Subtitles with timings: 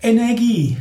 [0.00, 0.76] Energie.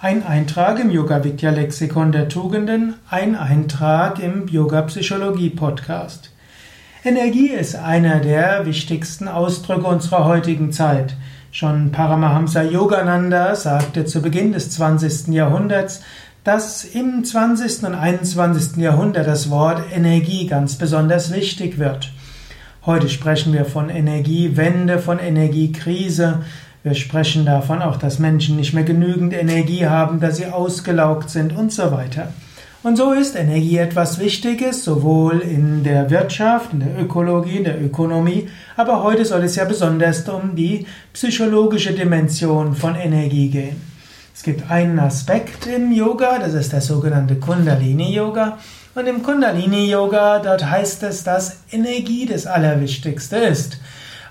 [0.00, 6.30] Ein Eintrag im Yoga Vidya Lexikon der Tugenden, ein Eintrag im Yoga Psychologie Podcast.
[7.04, 11.16] Energie ist einer der wichtigsten Ausdrücke unserer heutigen Zeit.
[11.50, 15.28] Schon Paramahamsa Yogananda sagte zu Beginn des 20.
[15.34, 16.00] Jahrhunderts,
[16.42, 17.82] dass im 20.
[17.82, 18.78] und 21.
[18.78, 22.10] Jahrhundert das Wort Energie ganz besonders wichtig wird.
[22.86, 26.40] Heute sprechen wir von Energiewende, von Energiekrise.
[26.84, 31.56] Wir sprechen davon auch, dass Menschen nicht mehr genügend Energie haben, dass sie ausgelaugt sind
[31.56, 32.32] und so weiter.
[32.82, 37.80] Und so ist Energie etwas Wichtiges, sowohl in der Wirtschaft, in der Ökologie, in der
[37.80, 43.80] Ökonomie, aber heute soll es ja besonders um die psychologische Dimension von Energie gehen.
[44.34, 48.58] Es gibt einen Aspekt im Yoga, das ist der sogenannte Kundalini Yoga.
[48.96, 53.78] Und im Kundalini Yoga, dort heißt es, dass Energie das Allerwichtigste ist.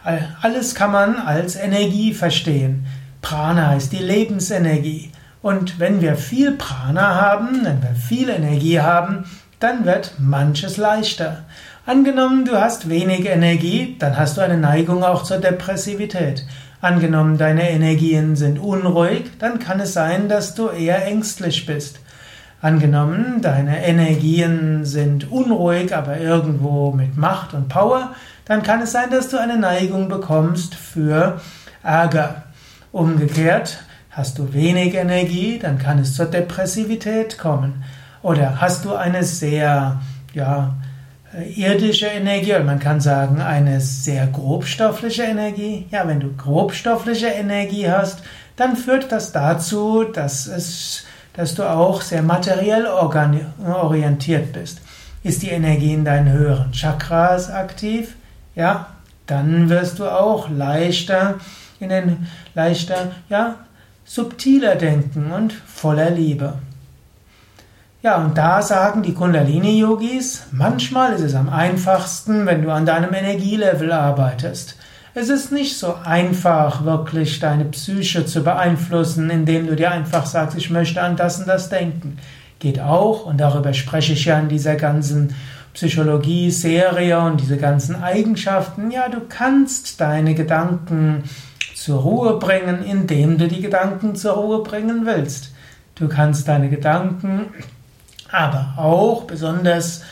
[0.04, 2.88] Alles kann man als Energie verstehen.
[3.22, 5.12] Prana ist die Lebensenergie.
[5.42, 9.26] Und wenn wir viel Prana haben, wenn wir viel Energie haben,
[9.60, 11.44] dann wird manches leichter.
[11.86, 16.46] Angenommen, du hast wenig Energie, dann hast du eine Neigung auch zur Depressivität.
[16.80, 22.00] Angenommen, deine Energien sind unruhig, dann kann es sein, dass du eher ängstlich bist.
[22.62, 28.12] Angenommen, deine Energien sind unruhig, aber irgendwo mit Macht und Power,
[28.46, 31.42] dann kann es sein, dass du eine Neigung bekommst für
[31.84, 32.44] Ärger.
[32.92, 33.80] Umgekehrt,
[34.12, 37.84] hast du wenig Energie, dann kann es zur Depressivität kommen.
[38.22, 40.00] Oder hast du eine sehr,
[40.34, 40.76] ja,
[41.56, 45.88] irdische Energie, oder man kann sagen, eine sehr grobstoffliche Energie.
[45.90, 48.22] Ja, wenn du grobstoffliche Energie hast,
[48.56, 54.82] dann führt das dazu, dass es, dass du auch sehr materiell orientiert bist.
[55.24, 58.16] Ist die Energie in deinen höheren Chakras aktiv?
[58.56, 58.88] ja,
[59.28, 61.36] dann wirst du auch leichter
[61.80, 63.56] in den leichter, ja,
[64.04, 66.54] subtiler denken und voller Liebe.
[68.04, 73.14] Ja, und da sagen die Kundalini-Yogis, manchmal ist es am einfachsten, wenn du an deinem
[73.14, 74.76] Energielevel arbeitest.
[75.14, 80.58] Es ist nicht so einfach, wirklich deine Psyche zu beeinflussen, indem du dir einfach sagst,
[80.58, 82.18] ich möchte an das und das denken.
[82.60, 85.36] Geht auch, und darüber spreche ich ja in dieser ganzen
[85.74, 91.24] Psychologie-Serie und diese ganzen Eigenschaften, ja, du kannst deine Gedanken
[91.76, 95.52] zur Ruhe bringen, indem du die Gedanken zur Ruhe bringen willst.
[95.96, 97.48] Du kannst deine Gedanken
[98.32, 100.04] aber auch besonders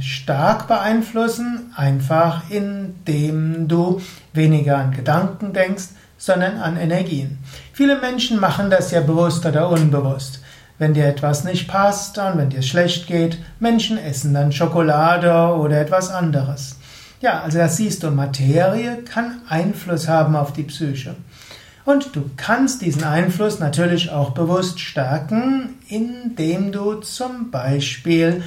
[0.00, 4.00] stark beeinflussen, einfach indem du
[4.32, 5.88] weniger an Gedanken denkst,
[6.18, 7.38] sondern an Energien.
[7.72, 10.40] Viele Menschen machen das ja bewusst oder unbewusst
[10.78, 15.54] wenn dir etwas nicht passt und wenn dir es schlecht geht, Menschen essen dann Schokolade
[15.56, 16.76] oder etwas anderes.
[17.20, 21.16] Ja, also das siehst du, Materie kann Einfluss haben auf die Psyche.
[21.84, 28.42] Und du kannst diesen Einfluss natürlich auch bewusst stärken, indem du zum Beispiel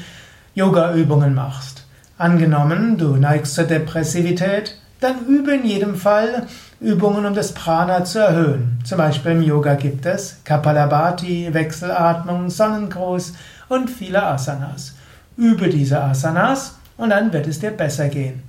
[0.55, 1.85] Yoga-Übungen machst.
[2.17, 6.47] Angenommen, du neigst zur Depressivität, dann übe in jedem Fall
[6.81, 8.79] Übungen, um das Prana zu erhöhen.
[8.83, 13.33] Zum Beispiel im Yoga gibt es Kapalabhati, Wechselatmung, Sonnengruß
[13.69, 14.95] und viele Asanas.
[15.37, 18.43] Übe diese Asanas und dann wird es dir besser gehen.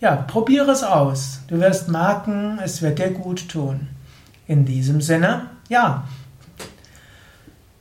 [0.00, 1.42] Ja, probiere es aus.
[1.46, 3.88] Du wirst merken, es wird dir gut tun.
[4.48, 6.04] In diesem Sinne, ja,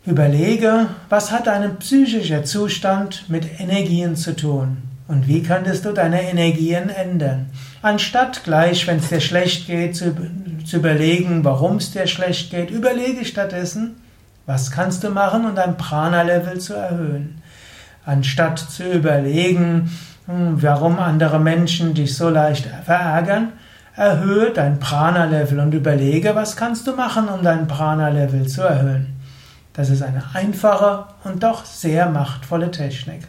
[0.06, 4.78] überlege, was hat dein psychischer Zustand mit Energien zu tun?
[5.08, 7.48] Und wie könntest du deine Energien ändern?
[7.82, 10.16] Anstatt gleich, wenn es dir schlecht geht, zu,
[10.66, 13.96] zu überlegen, warum es dir schlecht geht, überlege stattdessen,
[14.46, 17.42] was kannst du machen, um dein Prana-Level zu erhöhen.
[18.06, 19.92] Anstatt zu überlegen,
[20.28, 23.50] hm, warum andere Menschen dich so leicht verärgern,
[23.96, 29.11] erhöhe dein Prana-Level und überlege, was kannst du machen, um dein Prana-Level zu erhöhen.
[29.74, 33.22] Das ist eine einfache und doch sehr machtvolle Technik.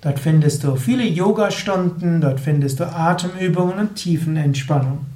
[0.00, 5.06] Dort findest du viele Yogastunden, dort findest du Atemübungen und Tiefenentspannung.